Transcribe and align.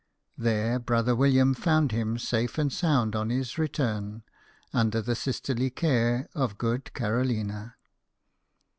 There 0.39 0.79
brother 0.79 1.15
William 1.15 1.53
found 1.53 1.91
him 1.91 2.17
safe 2.17 2.57
and 2.57 2.73
sound 2.73 3.15
on 3.15 3.29
his 3.29 3.59
return, 3.59 4.23
under 4.73 4.99
the 4.99 5.13
sisterly 5.13 5.69
care 5.69 6.27
of 6.33 6.57
good 6.57 6.91
Caro 6.95 7.23
lina. 7.23 7.75